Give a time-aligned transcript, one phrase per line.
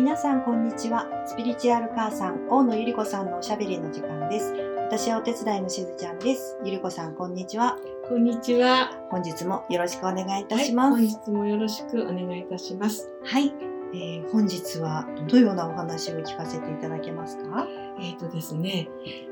[0.00, 1.06] 皆さんこんにちは。
[1.26, 4.54] スピリチュアル母さん大野ゆり子さんのおしゃべりの時間です。
[4.86, 6.56] 私はお手伝いのしずちゃんです。
[6.64, 7.76] ゆり子さんこんにちは。
[8.08, 8.98] こんにちは。
[9.10, 10.94] 本日もよろしくお願いいたします。
[10.94, 13.10] はい、本日もよろしくお願いいたします。
[13.26, 13.52] はい、
[13.92, 17.68] えー本日はどのようなお話を聞かせていただけますか？
[18.00, 18.88] えっ、とですね、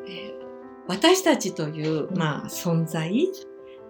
[0.07, 0.47] えー
[0.87, 3.27] 私たちという、まあ、存在、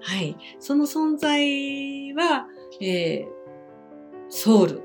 [0.01, 2.47] はい、その存在は、
[2.81, 3.29] えー
[4.29, 4.83] ソウル、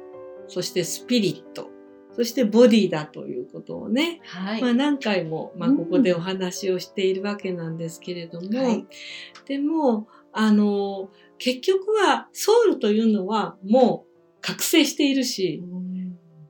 [0.47, 1.69] そしてスピリット、
[2.15, 5.77] そしてボディだということをね、はまあ、何回も、まあ、うん。
[5.77, 8.85] ここでお話をしているわけなんですけれども、はい。
[9.45, 15.63] でもあの結局はソウルというのはもう覚醒しているし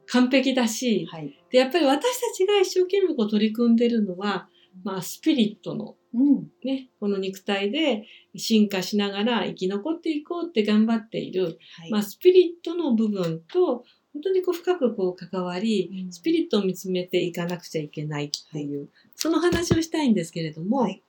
[0.08, 1.38] 完璧だしはい。
[1.50, 4.48] でやっぱり私たちが一生懸命こう取り組んでるのは、
[4.84, 6.48] まあ、スピリットの、うん。
[6.64, 8.06] ね、この肉体で
[8.36, 11.92] 進化しながら生き残っていこうって頑張っている、はい。
[11.92, 13.84] まあ、スピリットの部分と本
[14.24, 16.12] 当にこう深くこう関わり、うん。
[16.12, 21.02] スピリットを見つめていかなくちゃいけないっていう、その話をしたいんですけれども、はい。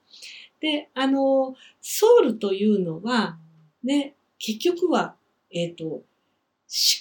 [0.59, 3.37] で、あの、ソウルというのは、
[3.83, 5.15] ね、結局は、
[5.51, 6.03] えっ、と、思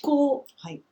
[0.03, 0.83] 考、はい。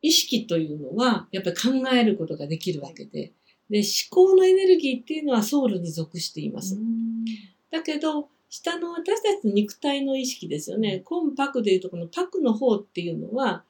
[0.00, 3.32] 意識というのは、やっぱり考えることができるわけで、
[3.70, 6.74] で、思考のエネルギーっていうのはソウルに属しています。
[6.76, 7.24] うん。
[7.70, 11.00] だけど、下の私たちの肉体の意識ですよね。
[11.00, 13.64] コンパクでいうとこのパクの方っていうのは、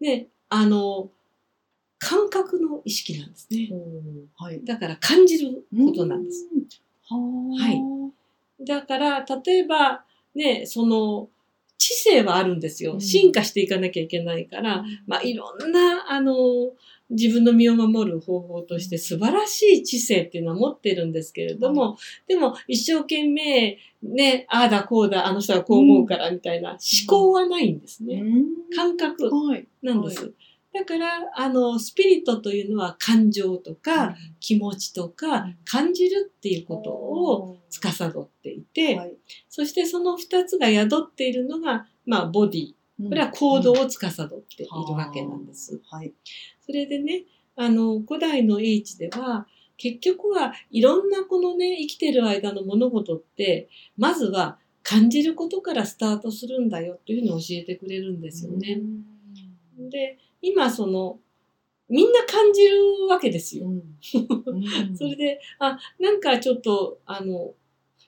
[0.00, 1.10] ね、あの、
[1.98, 3.70] 感覚の意識なんですね。
[4.36, 6.48] はいだから感じることなんです。
[7.10, 10.04] うんははいだから、例えば、
[10.34, 11.28] ね、その、
[11.78, 12.94] 知性はあるんですよ。
[12.94, 16.34] うん進化していかなきゃいけないから、まあ、いろんな、あの、
[17.10, 28.20] 自分の身を守る方法として素晴らしい知性っていうのは持ってるんですけれども、でも一生懸命、ね、ああだこうだ、あの人はこう思うからみたいな思考はないんですね。
[28.20, 28.76] うん。
[28.76, 29.66] 感覚はい。
[29.82, 30.32] なんです。
[30.72, 39.16] だから、あの、スピリットというのは感情とか気持ちとか感じるっていうことを司っていて、はい。
[39.48, 42.74] そしてその二つが宿っているのが、まあ、ボディ。
[43.00, 45.80] これは行動を司っているわけなんです。
[45.88, 46.12] はい
[46.68, 47.24] それでね、
[47.56, 49.46] あの、古代の英知では、
[49.78, 58.80] 結局はいろんなこのね、生きてる間の物事って、まずは感じることからスタートするんだよというふうに教えてくれるんですよね。
[59.78, 61.20] で、今その、
[61.88, 63.66] みんな感じるわけですよ。
[64.94, 67.54] それで、あ、なんかちょっと、あの、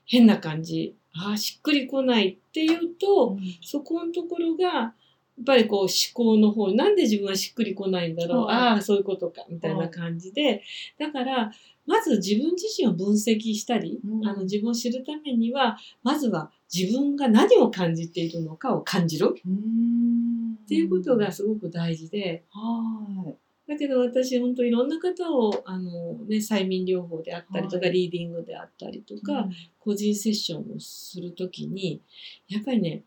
[0.04, 4.94] 変な感じ、あ、しっくりこないっていうと、そこのところが、や
[5.40, 10.62] っぱりこう思考の方に、なんで自分はしっくりこないんだろう、はいああ、そういうことか、みたいな感じで、
[10.98, 11.52] だから、
[11.86, 14.28] まず自分自身を分析したり、うん。
[14.28, 23.36] あの自分を知るためには、まずは自分が何を感じているのかを感じるっていうことがすごく大事で、はい。
[23.66, 27.92] だけど私本当いろんな方をあの、ね、催眠療法であったりとか、はい。
[27.92, 29.48] リーディングであったりとか、
[29.78, 32.00] 個人セッションをするときに
[32.48, 33.02] やっぱりね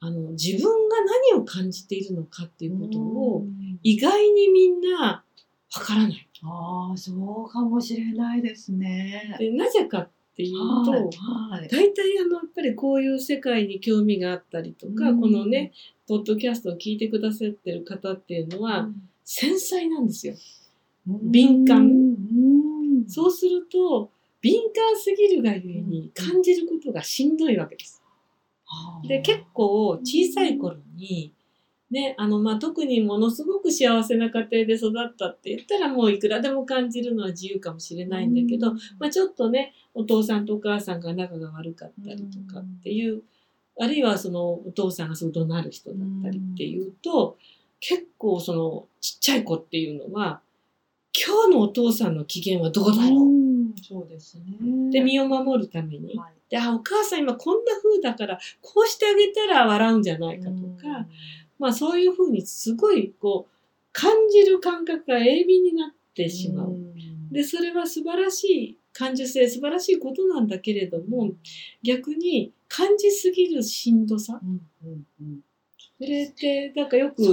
[0.00, 0.96] あの自分が
[1.32, 3.46] 何を感じているのかっていうことを
[3.82, 5.24] 意外にみんな
[5.74, 6.28] わからない。
[6.42, 9.36] ああそうかもしれないですね。
[9.38, 10.52] でなぜかっていう
[10.84, 15.20] と、はい大体あのやっぱりこういう世界に興味があったりとか、うん。
[15.20, 15.72] このね
[16.06, 18.88] ポッドキャストを聞いてくださってる方っていうのは、
[19.24, 20.34] 繊細なんですよ。
[21.06, 21.86] 敏感。
[21.86, 23.08] うん。
[23.08, 27.95] そうすると敏感すぎるがゆえに感じることがしんどいわけです。
[29.06, 31.32] で結構小さい頃に、
[31.90, 43.22] ねあのまあ、特にものすごく幸せな家庭で育ったって言ったらもういくらでも感じるのは自由かもしれないんだけど、まあ、ちょっとねお父さんとお母さんが仲が悪かったりとかっていう、
[43.78, 47.36] あるいはそのお父さんがすごい怒鳴る人だったりっていうと、
[47.80, 50.40] 結構そのちっちゃい子っていうのは
[51.14, 53.46] 今日のお父さんの機嫌はどうだろう、うん
[53.82, 54.90] そうですね。
[54.90, 61.06] で身を守るために、はいであお母さん今こんな風だからこうしてあげたら笑うんじゃないかとか、
[61.58, 63.52] まあそういう風にすごいこう
[63.92, 66.70] 感じる感覚が鋭敏になってしまう。
[66.70, 67.28] ん。
[67.30, 71.32] でそれは素晴らしい感受性素晴らしいことなんだけれども
[71.82, 74.40] 逆に感じすぎるしんどさ
[75.98, 77.28] それってなんかよくね。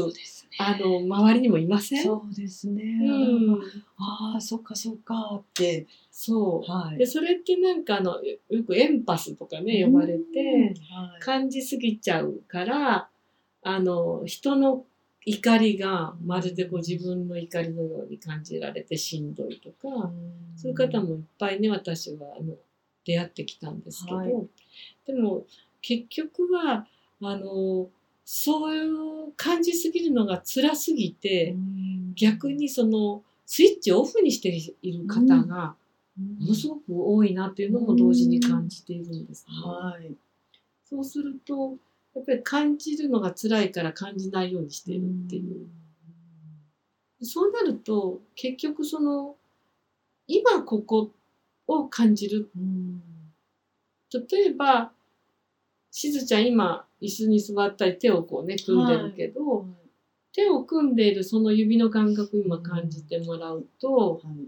[0.59, 2.03] あの周りにもいません？
[2.03, 2.83] そうですね。
[2.83, 3.61] うん
[3.97, 5.87] ああ、そっかそっかって。
[6.11, 6.71] そう。
[6.71, 13.09] はいでそれってなんかあのよよくエンパスとかね呼ばれて、うんはい感じすぎちゃうから
[13.63, 14.85] あの人の
[15.25, 20.11] 怒りがまるでこう自分の怒りのように感じられてしんどいとか、
[20.57, 22.55] そういう方もいっぱいね私はあの
[23.05, 24.33] 出会ってきたんですけど、はい
[25.07, 25.45] でも
[25.81, 26.85] 結局は
[27.21, 27.87] あの
[28.25, 28.79] そうい
[29.29, 34.49] う感じすぎるのが辛すぎて、うん逆にそのスイッチをオフにして
[34.83, 35.75] いる方が
[36.15, 39.53] ものすごく多いなっていうのも同時に感じているんですね。
[39.65, 40.11] はい。
[40.85, 41.75] そうすると
[42.15, 45.67] やっぱり感じるのが辛いから感じないようにしているっていう。
[47.25, 49.35] そうなると結局その
[50.27, 51.09] 今ここ
[51.67, 53.01] を感じるうん。
[54.29, 54.91] 例えば
[55.95, 59.67] しずちゃん今椅子に座ったり手をこうね組んでるけど、
[60.33, 64.47] 手を組んでいるその指の感覚今感じてもらうと、はい。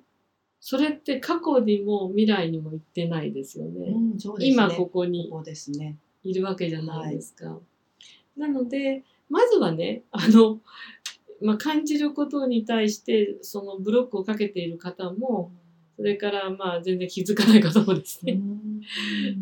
[0.59, 3.89] それって過去にも未来にも行ってないですよね。
[3.89, 4.17] うん、ね。
[4.39, 5.31] 今ここに。
[6.23, 7.59] いるわけじゃないですか。
[8.35, 10.57] なのでまずはねあの、
[11.39, 15.51] まあ、感じることに対してそのブロックをかけている方も
[15.95, 18.39] それからまあ全然気づかない方もですね、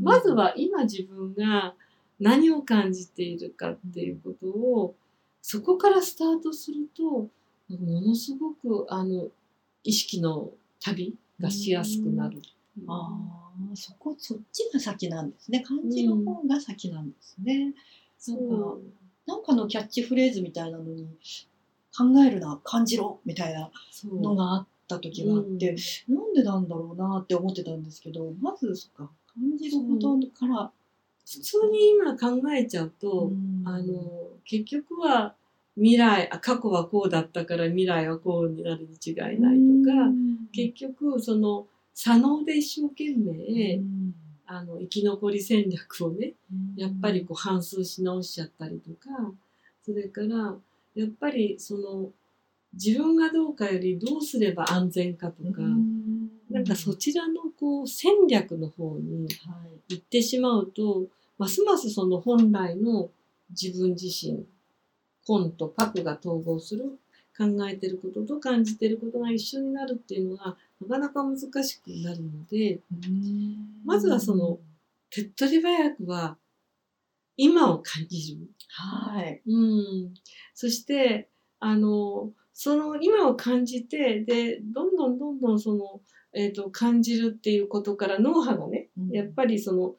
[0.01, 1.73] まずは今自分が
[2.19, 4.95] 何を感じているかっていうことを
[5.41, 9.27] そこからスタートするとものすごくあの
[9.83, 12.41] 意識の旅がしやすくなる。
[12.87, 15.61] ああ、そこ、そっちが先なんですね。
[15.61, 17.59] 感じる方が先なんですね。
[17.59, 17.77] なんか
[18.17, 18.81] そう
[19.25, 21.07] なんかのキャッチフレーズみたいなのに、
[21.95, 23.69] 考えるな、感じろみたいな
[24.11, 25.75] のがあった時があって、
[26.09, 30.71] なんでなんだろうなって思ってたんですけど、まず、そっか、感じることから、
[31.25, 33.63] 普通に今考えちゃうと、うん。
[33.65, 33.93] あの
[34.45, 35.35] 結局は
[35.75, 40.11] 未来あ過去はこうだったから未来はこうになるに違いないとか、
[40.53, 44.13] 結局その左脳で一生懸命、うん。
[44.45, 46.33] あの生き残り戦略をね
[46.75, 49.31] やっぱりこう反数し直しちゃったりとか
[49.83, 50.55] それから
[50.95, 52.09] やっぱりその
[52.73, 56.12] 自分がどうかよりどうすれば安全かとか、うん
[56.53, 61.07] なんかそちらのこう戦略の方にはい行ってしまうと
[61.37, 63.09] ますますその本来の
[63.49, 64.45] 自分自身
[65.25, 66.99] 本とパクが統合する
[67.35, 72.79] 考えてることと感じてることが一緒になるっていうのがなかなか難しくなるので
[73.83, 74.59] まずはその
[75.09, 76.37] 手っ取り早くは
[77.35, 78.47] 今を感じる。
[78.69, 79.41] はい。
[79.47, 80.13] うん、
[80.53, 81.29] そして
[81.59, 86.01] あのその今を感じてでどんどんどんどんその、
[86.33, 89.95] えー、と感じるっていうことから脳波がねやっぱりその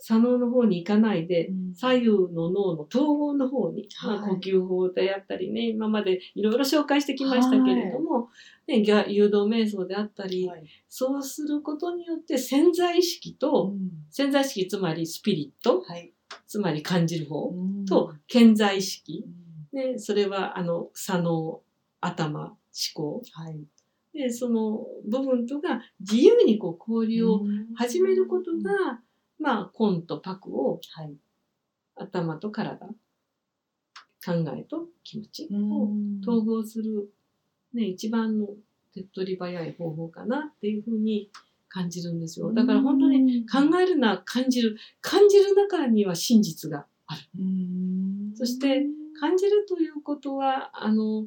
[0.00, 1.74] 左脳の方に行かないでうん。
[1.74, 8.28] 左右の脳の統合の方に、まあ、はい呼吸法であったりね今までいろいろ紹介してきましたけれども、
[8.66, 10.64] ね、ぎゃ誘導瞑想であったり、はい。
[10.88, 13.90] そうすることによって潜在意識と、うん。
[14.10, 16.12] 潜在意識つまりスピリットはい。
[16.46, 17.84] つまり感じる方うん。
[17.84, 19.24] と潜在意識。
[19.72, 19.92] う、ん。
[19.92, 21.62] ね、それはあの左脳
[22.00, 22.56] 頭思
[22.94, 23.22] 考。
[23.32, 23.60] はい。
[24.12, 27.42] でその部分とが自由にこう交流を
[27.76, 29.00] 始めることが、
[29.38, 31.14] まあコンとパクをはい。
[31.96, 32.78] 頭と体
[34.24, 35.72] 考えと気持ちうん。
[35.72, 35.90] を
[36.22, 37.10] 統合する、
[37.74, 38.48] ね、一番の
[38.94, 41.30] 手っ取り早い方法かなっていうふうに
[41.68, 42.52] 感じるんですよ。
[42.52, 47.20] だから本当に考えるな感じる感じる中には真実がある。
[47.38, 48.32] うん。
[48.34, 48.86] そして
[49.20, 51.26] 感じるということはあの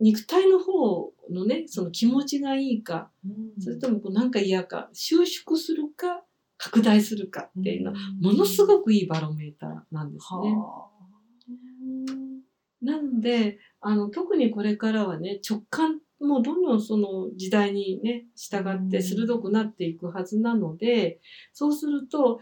[0.00, 3.62] 肉体の方のねその気持ちがいいかうん。
[3.62, 6.22] それともこうなんか嫌か収縮するか
[6.56, 10.50] 拡大するかっていうのはものすくごくいいバロメーターなんですね。
[10.56, 10.88] は
[12.82, 21.20] なのであの特にこれからはね直感もどんどんその時代にね従って鋭くなっていくはずなので
[21.52, 22.40] そうすると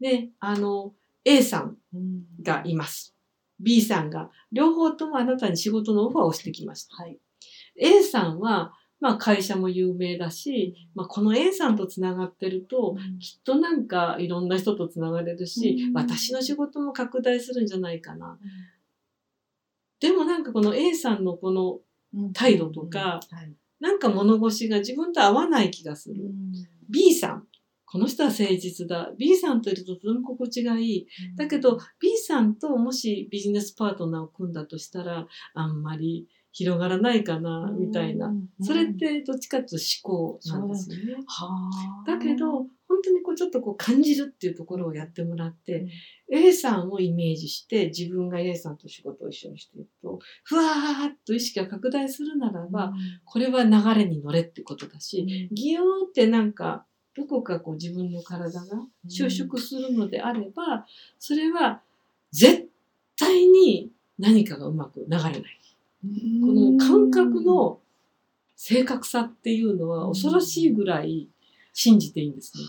[0.00, 1.76] ねあの A さん
[2.42, 3.14] がいます。
[3.60, 6.96] B さんが両方ともあなたに仕事のオファーをしてきました。
[6.96, 7.18] はい。
[7.76, 18.38] A さんは、まあ、会社も有名だし、まあ、この A さんとつながってるときっとなんかいろんな人とつながれるし、うん私の仕事も拡大するんじゃないかな。
[20.00, 21.80] でもなんかこの A さんのこの
[22.32, 26.16] 態度とかはいなんか物腰が自分と合わない気がする。
[26.88, 27.46] B さん。
[27.90, 29.10] この人は誠実だ。
[29.18, 31.06] B さんといるととても心地がいい？
[31.36, 38.32] だけど B さんともしビジネスパートナーを組んだとしたらあんまり広がらないかなみたいな。
[38.60, 39.76] それってどっちかというと
[40.08, 41.14] 思考なんですよね。
[41.26, 41.48] は
[42.06, 45.86] あだけど本当にこうちょっとこう感じるっていうところをやってもらって、
[46.32, 52.92] A さんをイメージして自分が A さんと仕事を一緒にしていくとふわーっと意識が拡大するならば、
[53.24, 60.86] これは流れに乗れってことだし、ギヨーってなんかどこかこう自分の体が収縮するのであれば、
[61.18, 61.80] それは
[62.32, 62.68] 絶
[63.18, 65.32] 対に何かがうまく流れない。
[65.32, 65.40] こ
[66.02, 67.80] の感覚の
[68.56, 71.28] 正確さっていうのは恐ろしいぐらい
[71.72, 72.64] 信じていいんですね。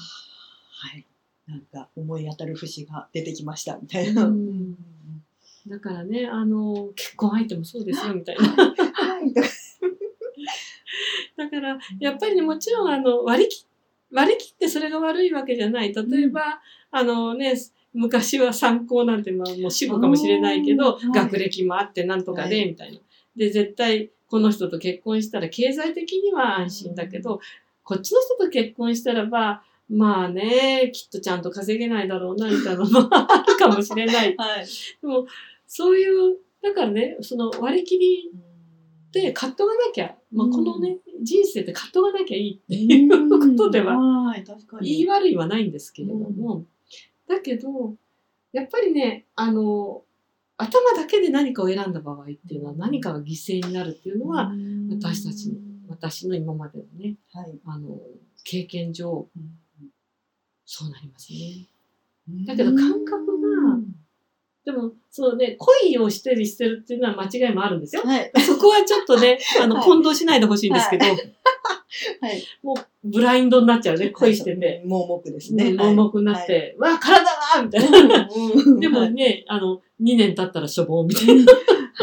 [0.72, 1.06] はい。
[1.48, 4.26] なんか思い当たる節が出てきましたみたいな。
[4.26, 4.76] うん
[5.68, 8.48] だからね、あの、結婚相手もそうですよ、みたいな。
[8.50, 8.66] は
[9.24, 9.32] い。
[11.38, 13.68] だから、やっぱりね、もちろん、あの、割り切、
[14.14, 15.94] 割り切ってそれが悪いわけじゃない。
[15.94, 17.56] 例えば、あのね、
[17.94, 23.00] 昔は参考なんて、まあ、もう死後かもしれないけど、学歴もあってなんとかで、はいみたいな。
[23.36, 27.40] で、絶対、この人と結婚したら経済的には安心だけど、
[27.84, 34.36] こっちの人と結婚したらば、まあね、きっとちゃんと稼げないだろうな、みたいなのもあるかもしれない。
[34.38, 34.66] はい。
[35.02, 35.26] でも、
[35.68, 38.32] そういう、だからね、その割り切り
[39.12, 43.96] で葛藤がなきゃ、まあ、このね、人生って葛藤がなきゃいいっていうことでは。
[44.82, 46.66] 言い悪いはないんですけれども、
[47.28, 47.96] だけど、
[48.54, 50.04] やっぱりね、あの、
[50.58, 54.52] 頭だけで何かを選んだ場合っていうのは何かが犠牲になるっていうのは、
[54.90, 55.56] 私たちの
[55.92, 57.60] 私の今までのね、はい。
[57.66, 58.00] あの、
[58.44, 59.90] 経験上、うん。
[60.66, 61.68] そうなりますね。
[62.30, 62.46] うん。
[62.46, 63.48] だけど感覚が
[64.64, 68.04] でも、そうね、恋をしてるしてるっていうのは間違いもあるんですよ。
[68.04, 68.32] はい。
[68.46, 71.18] そこはちょっとね、 あの、はい混同しないでほしいんですけど、はい。
[72.62, 74.84] もう、ブラインドになっちゃうね、恋してて。
[74.86, 75.74] 盲目ですね、ね。
[75.74, 76.48] 盲目になっはい。
[76.48, 78.30] て、わあ、体だみたいな。
[78.34, 81.46] うんでもね、あの、2年経ったらしょぼーみたい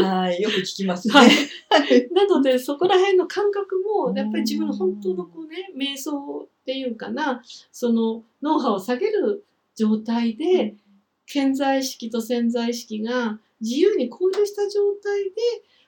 [0.03, 0.19] な。
[0.23, 1.15] はい、よく聞きますね。
[1.15, 2.09] はいはい。
[2.13, 9.45] なので、そこら辺の感覚も、やっぱり自分のうん本当のこうね、瞑想っていうかな、その脳波を下げる
[9.77, 10.75] 状態で、
[11.31, 15.31] 潜在意識と潜在意識が自由に交流した状態で、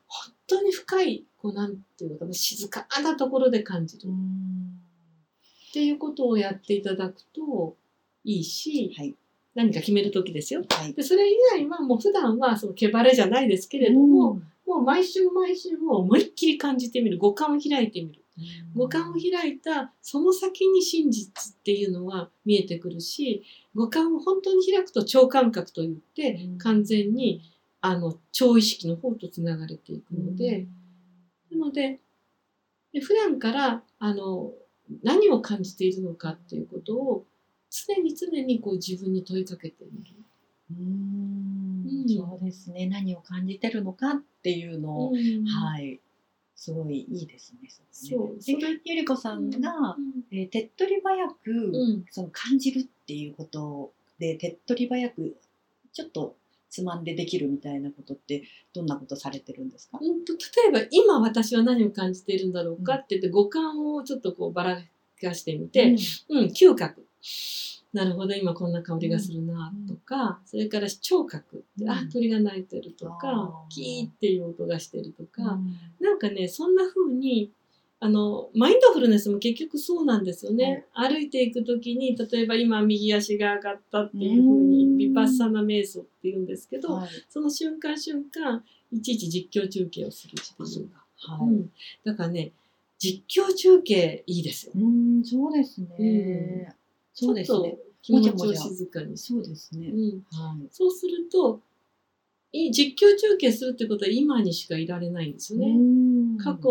[0.07, 7.75] 本当に深い、こうなんていうのかな、静かなところで感じるっていうことをやっていただくと
[8.23, 9.15] いいし、はい。
[9.55, 10.63] 何か決めるときですよ。
[10.69, 10.93] はい。
[10.93, 17.17] で、それ以外はもう普段はその毛バレじゃないですけれども、もう毎週毎週もう思いっきり感じてみる。
[17.17, 18.23] 五感を開いてみる。
[18.75, 23.45] 五感を開いたその先に真実っていうのは見えてくるし、
[23.75, 27.43] 五感を本当に開くと超感覚といって、完全に
[27.81, 30.67] あの超意識の方とつながれていくので、
[31.51, 32.01] なので、
[32.93, 34.53] で普段からあの
[35.03, 37.25] 何を感じているのかっていうことを
[37.71, 40.15] 常に常にこう自分に問いかけてみる。
[40.71, 40.87] うん
[41.87, 42.87] うんそうですね。
[42.87, 46.01] 何を感じてるのかっていうのを、うんはい。
[46.61, 47.71] すごいいいですね。
[47.91, 55.37] そうでそれゆりこさんが、うんえー手っ取り早く、うんその感じるっていうことで手っ取り早く
[55.95, 56.37] ちょっと
[56.69, 58.43] つまんでできるみたいなことって
[58.75, 64.83] どんなことされてるんですか、うんと例えば今私は何を感じているんだろうかって言って五感をちょっとこうばら
[65.23, 65.97] かしてみて、
[66.29, 67.07] うん、嗅覚。
[67.93, 71.65] なるほど、今こんな香りがするなとか、それから聴覚。
[71.81, 77.51] うんあ、鳥が鳴いてるとあか、ーキーっていう音がしてるとか、うんなんかね、そんな風に、
[77.99, 80.87] あの、マインドフルネスも結局そうなんですよね。
[80.95, 90.91] 歩いていくときに、例えば今右足が上がったっていう風に、うんビパッサナ瞑想って言うんですけど、はいその瞬間瞬間、いちいち実況中継をするっていう。
[91.17, 91.71] はいうん、
[92.05, 92.53] だからね、
[92.99, 94.73] 実況中継いいですよ。
[94.77, 96.75] うん、そうですね。
[97.23, 97.77] うんそうですねちょっ。
[97.77, 99.19] と気持ちを静かに。
[99.19, 99.89] そうですね。
[99.89, 100.69] うん、はい。
[100.71, 101.61] そうすると、
[102.53, 105.67] い実況中継するってことは今にしかいられないんですよね。
[105.67, 105.71] う
[106.35, 106.71] ん過去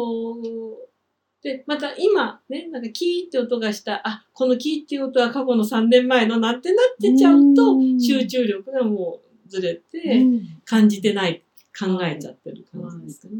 [1.42, 11.44] で、また今、ね、なんかキーって音がした、あ、このキーっていう音は過去の3年前のなんてなってちゃうとう、ん集中力がもうずれうて、ん感じてない、
[11.78, 13.36] 考えちゃってる感じですかね。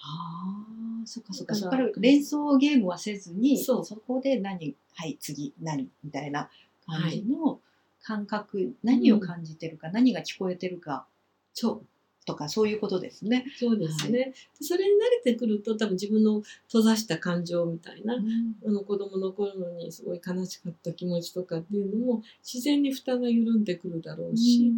[0.00, 0.66] あ
[1.02, 1.54] あ、そっかそっか。
[1.54, 6.50] そこからら連想ゲームはせずに、そこで何、はい、次、何みたいな
[6.86, 7.60] 感じの
[8.02, 11.06] 感覚、何を感じてるか、何が聞こえてるか
[11.54, 11.86] そう。
[12.26, 13.46] とか、そういうことですね。
[13.56, 14.18] そうですね。
[14.18, 24.72] でそれに慣れてくると、多分自分の閉ざした感情みたいな、あの子供の頃にすごい悲しかった気持ちとかっていうのも自然に蓋が緩んでくるだろうし、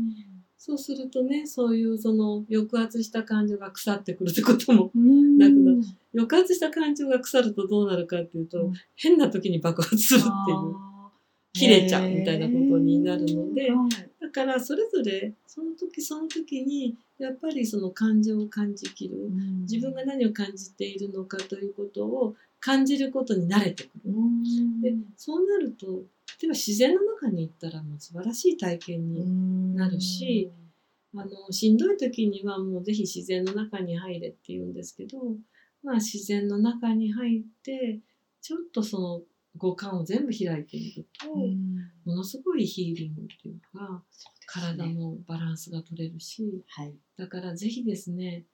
[0.59, 5.39] そうするとね、そういうその抑圧した感情が腐ってくるってことも、うん。
[5.39, 5.81] なくなる。
[6.15, 8.73] 抑圧した感情が腐るとどうなるかっていうと、うん。
[8.97, 10.89] 変な時に爆発するっていう、
[11.53, 13.71] 切れちゃうみたいなことになるので
[14.21, 19.17] だからそれぞれその時その時にやっぱりその感情を感じきる、
[19.63, 24.11] 自分が何を感じているのかということを感じることに慣れてくる。
[24.11, 24.81] うん。
[24.81, 25.87] でそうなると
[26.41, 30.53] 例えば自然の中に行ったらもう素晴らしい体験に、なるし、
[31.17, 35.19] あのしんどい時にはもうぜひ自然の中に入れって言うんですけど、
[35.83, 38.01] まあ、自然の中に入って
[38.41, 39.23] ちょっとその
[39.57, 41.91] 五感を全部開いてみると、うん。
[42.05, 44.03] ものすごいヒーリングっていうか
[44.47, 46.95] 体ねのバランスが取れるしはい。
[47.17, 48.45] だからぜひですね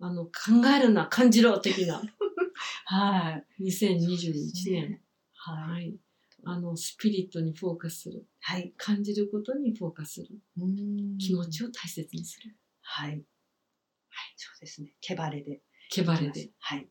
[0.00, 0.30] あの考
[0.76, 2.02] えるな感じろ的な
[2.84, 3.64] はい。
[3.64, 5.00] 2021年、
[5.34, 5.52] は。
[5.54, 6.00] はいい、
[6.44, 8.72] あのスピリットにフォーカスするはい。
[8.76, 12.56] 感じることにフォーカスするうん気持ちを大切にする。
[12.82, 13.10] はい。
[13.10, 13.20] はい。
[14.36, 14.94] そうですね。
[15.00, 15.60] 毛バレで。
[15.90, 16.50] 毛バレで。
[16.58, 16.88] はい。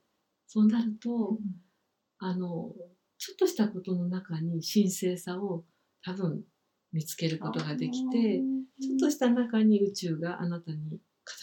[0.47, 1.37] そうなると、
[2.19, 2.73] あの、
[3.17, 5.63] ちょっとしたことの中に神聖さを
[6.03, 6.43] 多分
[6.91, 8.41] 見つけることができて、
[8.81, 10.99] ちょっとした中に宇宙があなたに語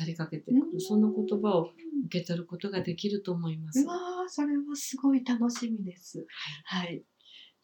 [0.06, 1.70] りかけてくる、そんな言葉を
[2.06, 3.84] 受け取ることができると思います。
[4.20, 6.26] うわーそれはすごい楽しみです。
[6.64, 7.02] はい。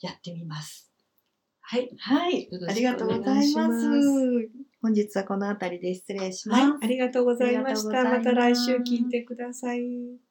[0.01, 0.93] やってみます。
[1.61, 1.91] はい。
[1.99, 2.49] はい。
[2.69, 3.89] ありがとうございます。
[4.81, 6.63] 本日はこの辺りで失礼します。
[6.63, 6.73] はい。
[6.83, 8.05] ありがとうございました。
[8.05, 10.26] また来週聞いてください。